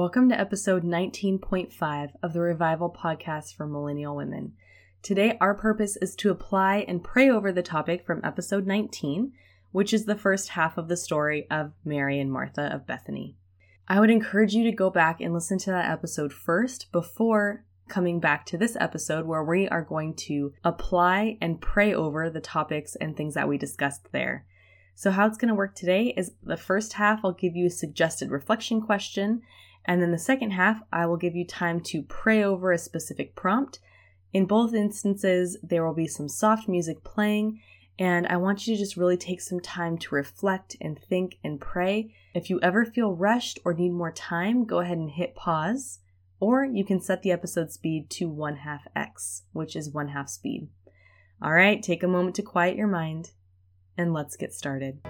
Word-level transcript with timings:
Welcome 0.00 0.30
to 0.30 0.40
episode 0.40 0.82
19.5 0.82 2.12
of 2.22 2.32
the 2.32 2.40
Revival 2.40 2.88
Podcast 2.88 3.54
for 3.54 3.66
Millennial 3.66 4.16
Women. 4.16 4.54
Today, 5.02 5.36
our 5.42 5.52
purpose 5.52 5.98
is 5.98 6.16
to 6.16 6.30
apply 6.30 6.86
and 6.88 7.04
pray 7.04 7.28
over 7.28 7.52
the 7.52 7.62
topic 7.62 8.06
from 8.06 8.22
episode 8.24 8.66
19, 8.66 9.34
which 9.72 9.92
is 9.92 10.06
the 10.06 10.14
first 10.14 10.48
half 10.48 10.78
of 10.78 10.88
the 10.88 10.96
story 10.96 11.46
of 11.50 11.72
Mary 11.84 12.18
and 12.18 12.32
Martha 12.32 12.74
of 12.74 12.86
Bethany. 12.86 13.36
I 13.88 14.00
would 14.00 14.08
encourage 14.08 14.54
you 14.54 14.64
to 14.64 14.72
go 14.72 14.88
back 14.88 15.20
and 15.20 15.34
listen 15.34 15.58
to 15.58 15.70
that 15.70 15.90
episode 15.90 16.32
first 16.32 16.90
before 16.92 17.66
coming 17.90 18.20
back 18.20 18.46
to 18.46 18.56
this 18.56 18.78
episode 18.80 19.26
where 19.26 19.44
we 19.44 19.68
are 19.68 19.84
going 19.84 20.14
to 20.14 20.54
apply 20.64 21.36
and 21.42 21.60
pray 21.60 21.92
over 21.92 22.30
the 22.30 22.40
topics 22.40 22.96
and 22.96 23.14
things 23.14 23.34
that 23.34 23.48
we 23.48 23.58
discussed 23.58 24.10
there. 24.12 24.46
So, 24.94 25.10
how 25.10 25.26
it's 25.26 25.36
going 25.36 25.50
to 25.50 25.54
work 25.54 25.74
today 25.74 26.14
is 26.16 26.32
the 26.42 26.56
first 26.56 26.94
half, 26.94 27.20
I'll 27.22 27.32
give 27.32 27.54
you 27.54 27.66
a 27.66 27.70
suggested 27.70 28.30
reflection 28.30 28.80
question. 28.80 29.42
And 29.90 30.00
then 30.00 30.12
the 30.12 30.18
second 30.18 30.52
half, 30.52 30.80
I 30.92 31.06
will 31.06 31.16
give 31.16 31.34
you 31.34 31.44
time 31.44 31.80
to 31.86 32.04
pray 32.04 32.44
over 32.44 32.70
a 32.70 32.78
specific 32.78 33.34
prompt. 33.34 33.80
In 34.32 34.46
both 34.46 34.72
instances, 34.72 35.58
there 35.64 35.84
will 35.84 35.94
be 35.94 36.06
some 36.06 36.28
soft 36.28 36.68
music 36.68 37.02
playing, 37.02 37.60
and 37.98 38.24
I 38.28 38.36
want 38.36 38.68
you 38.68 38.76
to 38.76 38.80
just 38.80 38.96
really 38.96 39.16
take 39.16 39.40
some 39.40 39.58
time 39.58 39.98
to 39.98 40.14
reflect 40.14 40.76
and 40.80 40.96
think 40.96 41.38
and 41.42 41.60
pray. 41.60 42.14
If 42.34 42.50
you 42.50 42.60
ever 42.62 42.84
feel 42.84 43.16
rushed 43.16 43.58
or 43.64 43.74
need 43.74 43.90
more 43.90 44.12
time, 44.12 44.64
go 44.64 44.78
ahead 44.78 44.96
and 44.96 45.10
hit 45.10 45.34
pause, 45.34 45.98
or 46.38 46.64
you 46.64 46.84
can 46.84 47.00
set 47.00 47.22
the 47.22 47.32
episode 47.32 47.72
speed 47.72 48.10
to 48.10 48.28
1 48.28 48.58
half 48.58 48.86
x, 48.94 49.42
which 49.50 49.74
is 49.74 49.90
1 49.90 50.10
half 50.10 50.28
speed. 50.28 50.68
All 51.42 51.52
right, 51.52 51.82
take 51.82 52.04
a 52.04 52.06
moment 52.06 52.36
to 52.36 52.42
quiet 52.42 52.76
your 52.76 52.86
mind, 52.86 53.32
and 53.98 54.12
let's 54.12 54.36
get 54.36 54.54
started. 54.54 55.00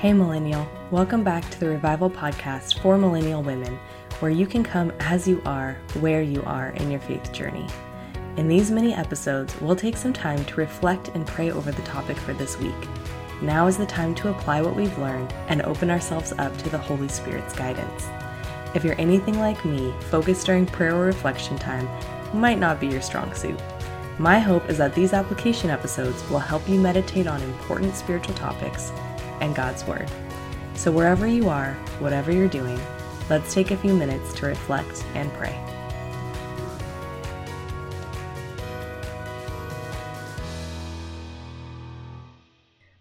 Hey, 0.00 0.14
Millennial, 0.14 0.66
welcome 0.90 1.22
back 1.22 1.50
to 1.50 1.60
the 1.60 1.68
Revival 1.68 2.08
Podcast 2.08 2.80
for 2.80 2.96
Millennial 2.96 3.42
Women 3.42 3.78
where 4.20 4.30
you 4.30 4.46
can 4.46 4.64
come 4.64 4.90
as 4.98 5.28
you 5.28 5.42
are, 5.44 5.76
where 6.00 6.22
you 6.22 6.42
are 6.44 6.70
in 6.70 6.90
your 6.90 7.00
faith 7.00 7.30
journey. 7.34 7.66
In 8.38 8.48
these 8.48 8.70
mini 8.70 8.94
episodes, 8.94 9.54
we'll 9.60 9.76
take 9.76 9.98
some 9.98 10.14
time 10.14 10.42
to 10.46 10.54
reflect 10.54 11.08
and 11.08 11.26
pray 11.26 11.50
over 11.50 11.70
the 11.70 11.82
topic 11.82 12.16
for 12.16 12.32
this 12.32 12.58
week. 12.58 12.72
Now 13.42 13.66
is 13.66 13.76
the 13.76 13.84
time 13.84 14.14
to 14.14 14.30
apply 14.30 14.62
what 14.62 14.74
we've 14.74 14.96
learned 14.96 15.34
and 15.48 15.60
open 15.60 15.90
ourselves 15.90 16.32
up 16.38 16.56
to 16.56 16.70
the 16.70 16.78
Holy 16.78 17.08
Spirit's 17.08 17.54
guidance. 17.54 18.08
If 18.74 18.84
you're 18.84 18.98
anything 18.98 19.38
like 19.38 19.62
me, 19.66 19.92
focus 20.08 20.42
during 20.44 20.64
prayer 20.64 20.96
or 20.96 21.04
reflection 21.04 21.58
time 21.58 21.86
might 22.32 22.58
not 22.58 22.80
be 22.80 22.86
your 22.86 23.02
strong 23.02 23.34
suit. 23.34 23.60
My 24.18 24.38
hope 24.38 24.70
is 24.70 24.78
that 24.78 24.94
these 24.94 25.12
application 25.12 25.68
episodes 25.68 26.26
will 26.30 26.38
help 26.38 26.66
you 26.66 26.80
meditate 26.80 27.26
on 27.26 27.42
important 27.42 27.94
spiritual 27.94 28.34
topics 28.34 28.92
and 29.40 29.54
God's 29.54 29.84
Word. 29.86 30.10
So, 30.74 30.90
wherever 30.90 31.26
you 31.26 31.48
are, 31.48 31.74
whatever 31.98 32.32
you're 32.32 32.48
doing, 32.48 32.80
Let's 33.30 33.54
take 33.54 33.70
a 33.70 33.76
few 33.76 33.94
minutes 33.94 34.32
to 34.40 34.46
reflect 34.46 35.04
and 35.14 35.32
pray. 35.34 35.56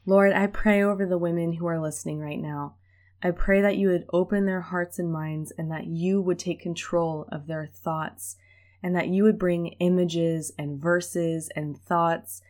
Lord, 0.06 0.34
I 0.34 0.46
pray 0.46 0.84
over 0.84 1.08
the 1.08 1.18
women 1.18 1.54
who 1.54 1.66
are 1.66 1.82
listening 1.82 2.20
right 2.20 2.40
now. 2.40 2.76
I 3.24 3.32
pray 3.32 3.60
that 3.62 3.78
you 3.78 3.88
would 3.88 4.06
open 4.14 4.46
their 4.46 4.62
hearts 4.62 5.00
and 5.00 5.12
minds 5.12 5.52
and 5.58 5.72
that 5.72 5.88
you 5.88 6.22
would 6.22 6.38
take 6.38 6.62
control 6.62 7.28
of 7.32 7.48
their 7.48 7.66
thoughts 7.66 8.36
and 8.84 8.96
that 8.96 9.08
you 9.08 9.24
would 9.24 9.40
bring 9.40 9.70
images 9.80 10.52
and 10.60 10.80
verses 10.80 11.50
and 11.56 11.76
thoughts 11.76 12.44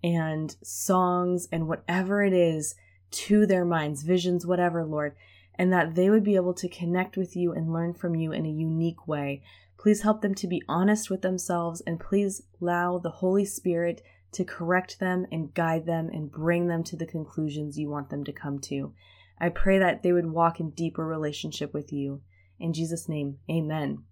and 0.00 0.54
songs 0.62 1.48
and 1.50 1.66
whatever 1.66 2.22
it 2.22 2.32
is 2.32 2.76
to 3.10 3.46
their 3.46 3.64
minds, 3.64 4.02
visions, 4.02 4.46
whatever, 4.46 4.84
Lord, 4.84 5.14
and 5.54 5.72
that 5.72 5.94
they 5.94 6.10
would 6.10 6.24
be 6.24 6.36
able 6.36 6.54
to 6.54 6.68
connect 6.68 7.16
with 7.16 7.36
you 7.36 7.52
and 7.52 7.72
learn 7.72 7.94
from 7.94 8.14
you 8.14 8.32
in 8.32 8.46
a 8.46 8.50
unique 8.50 9.06
way. 9.06 9.42
Please 9.78 10.02
help 10.02 10.20
them 10.20 10.34
to 10.34 10.46
be 10.46 10.62
honest 10.68 11.10
with 11.10 11.22
themselves 11.22 11.80
and 11.86 12.00
please 12.00 12.42
allow 12.60 12.98
the 12.98 13.10
Holy 13.10 13.44
Spirit 13.44 14.02
to 14.32 14.44
correct 14.44 14.98
them 14.98 15.26
and 15.30 15.54
guide 15.54 15.86
them 15.86 16.10
and 16.12 16.30
bring 16.30 16.66
them 16.66 16.84
to 16.84 16.96
the 16.96 17.06
conclusions 17.06 17.78
you 17.78 17.88
want 17.88 18.10
them 18.10 18.24
to 18.24 18.32
come 18.32 18.58
to. 18.58 18.92
I 19.38 19.48
pray 19.50 19.78
that 19.78 20.02
they 20.02 20.12
would 20.12 20.30
walk 20.30 20.60
in 20.60 20.70
deeper 20.70 21.06
relationship 21.06 21.72
with 21.72 21.92
you. 21.92 22.20
In 22.58 22.72
Jesus' 22.72 23.08
name, 23.08 23.38
amen. 23.50 24.02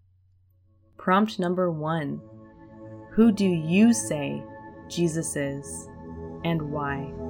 Prompt 0.96 1.38
number 1.38 1.70
one 1.70 2.20
Who 3.12 3.32
do 3.32 3.46
you 3.46 3.92
say 3.92 4.42
Jesus 4.88 5.34
is 5.36 5.88
and 6.44 6.70
why? 6.70 7.23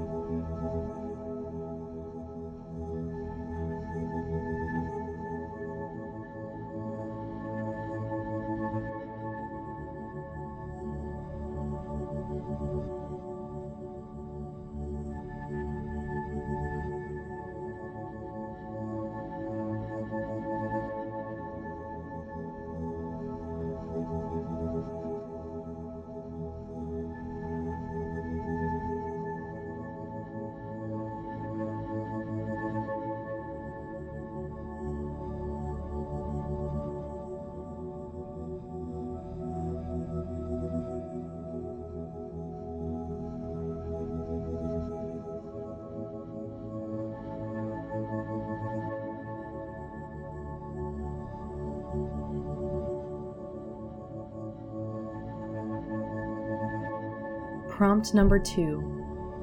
Prompt 57.85 58.15
number 58.15 58.39
two 58.39 58.83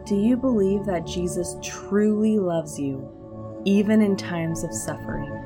Do 0.03 0.15
you 0.15 0.35
believe 0.35 0.83
that 0.85 1.05
Jesus 1.05 1.57
truly 1.61 2.39
loves 2.39 2.79
you, 2.79 3.07
even 3.65 4.01
in 4.01 4.15
times 4.17 4.63
of 4.63 4.73
suffering? 4.73 5.40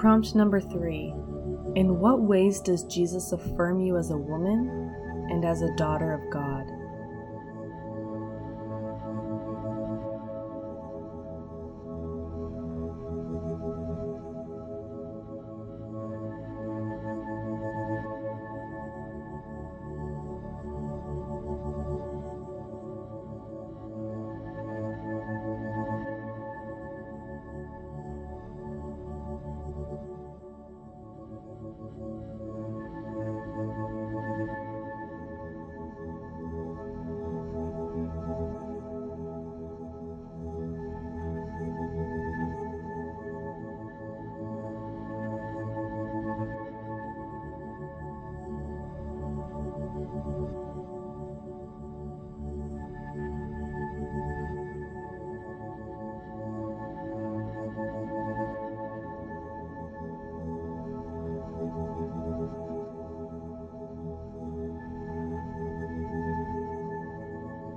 Prompt 0.00 0.34
number 0.34 0.62
three 0.62 1.12
In 1.76 2.00
what 2.00 2.22
ways 2.22 2.62
does 2.62 2.84
Jesus 2.84 3.32
affirm 3.32 3.82
you 3.82 3.98
as 3.98 4.10
a 4.10 4.16
woman 4.16 4.66
and 5.28 5.44
as 5.44 5.60
a 5.60 5.76
daughter 5.76 6.14
of 6.14 6.32
God? 6.32 6.64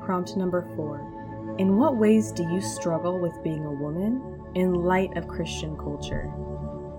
Prompt 0.06 0.36
number 0.36 0.68
four 0.76 1.00
In 1.60 1.78
what 1.78 1.98
ways 1.98 2.32
do 2.32 2.44
you 2.44 2.60
struggle 2.62 3.20
with 3.20 3.42
being 3.44 3.66
a 3.66 3.72
woman 3.72 4.42
in 4.54 4.74
light 4.74 5.16
of 5.16 5.28
Christian 5.28 5.78
culture? 5.78 6.32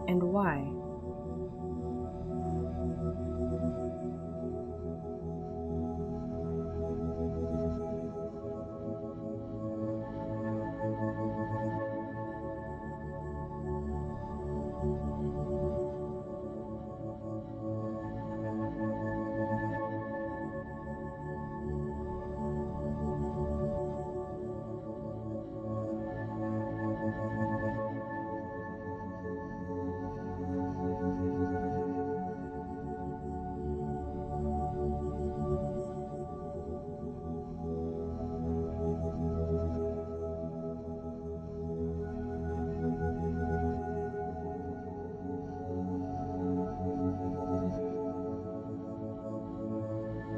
And 0.09 0.23
why? 0.23 0.73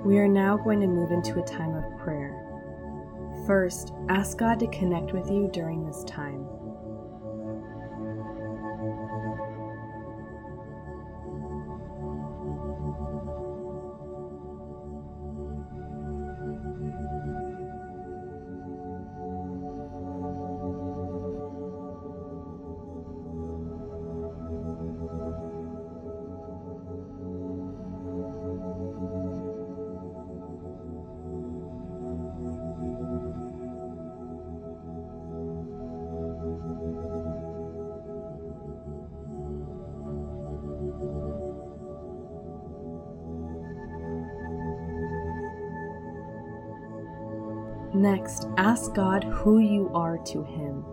We 0.06 0.18
are 0.18 0.28
now 0.28 0.56
going 0.56 0.80
to 0.82 0.86
move 0.86 1.10
into 1.10 1.40
a 1.40 1.44
time 1.44 1.74
of 1.74 1.98
prayer. 1.98 2.32
First, 3.44 3.92
ask 4.08 4.38
God 4.38 4.60
to 4.60 4.68
connect 4.68 5.12
with 5.12 5.28
you 5.28 5.50
during 5.52 5.84
this 5.84 6.04
time. 6.04 6.46
Next, 47.96 48.46
ask 48.58 48.92
God 48.92 49.24
who 49.24 49.58
you 49.58 49.90
are 49.94 50.18
to 50.18 50.42
Him. 50.42 50.84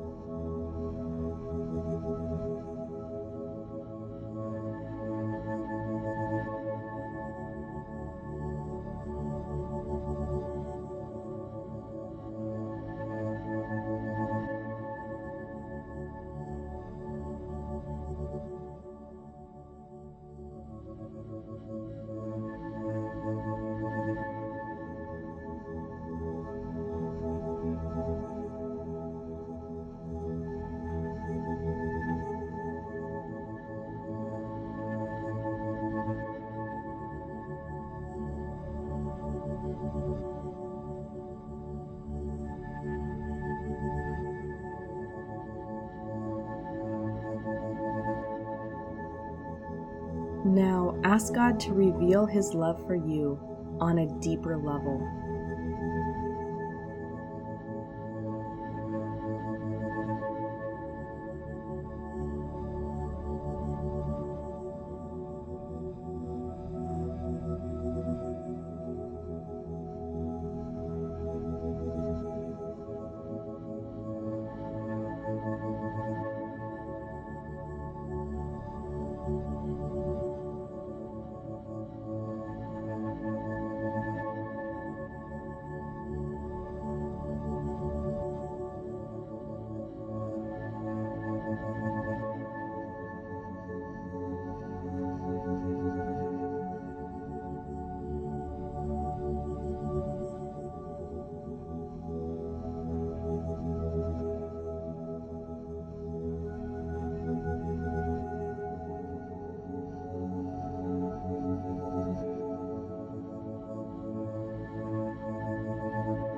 Now 50.46 51.00
ask 51.04 51.34
God 51.34 51.60
to 51.62 51.74
reveal 51.74 52.26
His 52.26 52.54
love 52.54 52.86
for 52.86 52.96
you 52.96 53.40
on 53.80 54.00
a 54.00 54.20
deeper 54.20 54.58
level. 54.58 55.23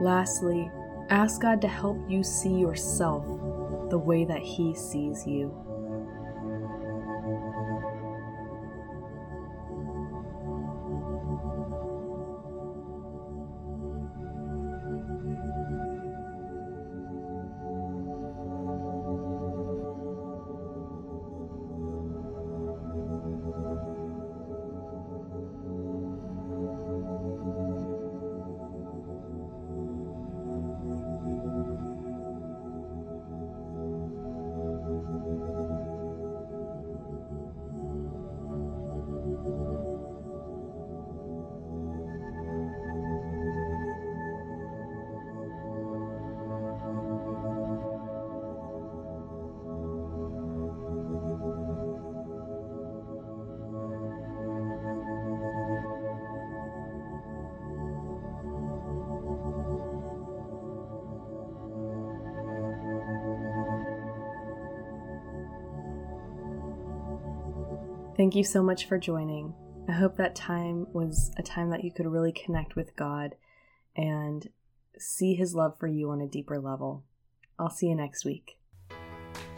Lastly, 0.05 0.69
ask 1.09 1.41
God 1.41 1.59
to 1.63 1.67
help 1.67 1.97
you 2.07 2.21
see 2.21 2.53
yourself 2.53 3.25
the 3.89 3.97
way 3.97 4.23
that 4.23 4.43
He 4.43 4.75
sees 4.75 5.25
you. 5.25 5.51
Thank 68.25 68.33
you 68.33 68.43
so 68.43 68.63
much 68.63 68.87
for 68.87 68.97
joining. 68.97 69.53
I 69.87 69.91
hope 69.91 70.17
that 70.17 70.33
time 70.33 70.87
was 70.91 71.31
a 71.37 71.43
time 71.43 71.69
that 71.69 71.83
you 71.83 71.91
could 71.91 72.07
really 72.07 72.31
connect 72.31 72.75
with 72.75 72.95
God 72.95 73.35
and 73.95 74.49
see 74.97 75.35
His 75.35 75.53
love 75.53 75.77
for 75.77 75.85
you 75.85 76.09
on 76.09 76.21
a 76.21 76.27
deeper 76.27 76.59
level. 76.59 77.03
I'll 77.59 77.69
see 77.69 77.85
you 77.85 77.93
next 77.93 78.25
week. 78.25 78.57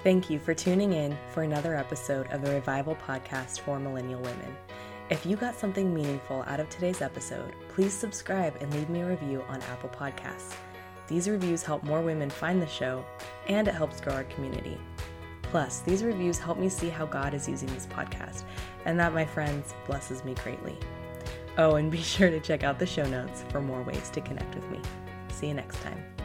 Thank 0.04 0.30
you 0.30 0.38
for 0.38 0.54
tuning 0.54 0.92
in 0.92 1.18
for 1.30 1.44
another 1.44 1.76
episode 1.76 2.28
of 2.28 2.42
the 2.42 2.52
Revival 2.52 2.98
Podcast 3.08 3.62
for 3.62 3.80
Millennial 3.80 4.20
Women. 4.20 4.58
If 5.10 5.26
you 5.26 5.38
got 5.38 5.56
something 5.56 5.94
meaningful 5.94 6.44
out 6.46 6.60
of 6.60 6.68
today's 6.68 7.02
episode, 7.02 7.54
please 7.70 7.94
subscribe 7.94 8.58
and 8.60 8.70
leave 8.74 8.90
me 8.90 9.00
a 9.00 9.08
review 9.08 9.46
on 9.48 9.62
Apple 9.62 9.92
Podcasts. 9.92 10.56
These 11.08 11.30
reviews 11.30 11.64
help 11.64 11.84
more 11.84 12.02
women 12.02 12.30
find 12.30 12.62
the 12.62 12.68
show, 12.68 13.06
and 13.48 13.70
it 13.70 13.76
helps 13.76 14.02
grow 14.02 14.16
our 14.16 14.26
community. 14.26 14.78
Plus, 15.52 15.80
these 15.80 16.04
reviews 16.04 16.38
help 16.38 16.58
me 16.58 16.70
see 16.70 16.90
how 16.90 17.06
God 17.06 17.34
is 17.34 17.48
using 17.48 17.70
this 17.74 17.86
podcast, 17.88 18.44
and 18.86 19.00
that, 19.00 19.14
my 19.14 19.26
friends, 19.26 19.74
blesses 19.86 20.24
me 20.26 20.34
greatly. 20.44 20.78
Oh, 21.58 21.76
and 21.76 21.92
be 21.92 22.02
sure 22.02 22.30
to 22.30 22.40
check 22.40 22.64
out 22.64 22.80
the 22.80 22.86
show 22.86 23.06
notes 23.06 23.46
for 23.50 23.62
more 23.62 23.82
ways 23.84 24.10
to 24.12 24.22
connect 24.22 24.54
with 24.56 24.70
me. 24.70 24.80
See 25.32 25.48
you 25.48 25.54
next 25.54 25.82
time. 25.82 26.17